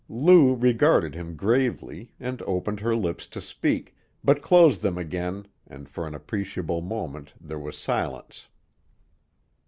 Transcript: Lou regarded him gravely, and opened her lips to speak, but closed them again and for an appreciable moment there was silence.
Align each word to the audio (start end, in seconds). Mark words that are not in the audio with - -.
Lou 0.09 0.55
regarded 0.55 1.13
him 1.13 1.35
gravely, 1.35 2.11
and 2.19 2.41
opened 2.47 2.79
her 2.79 2.95
lips 2.95 3.27
to 3.27 3.39
speak, 3.39 3.95
but 4.23 4.41
closed 4.41 4.81
them 4.81 4.97
again 4.97 5.47
and 5.67 5.87
for 5.87 6.07
an 6.07 6.15
appreciable 6.15 6.81
moment 6.81 7.35
there 7.39 7.59
was 7.59 7.77
silence. 7.77 8.47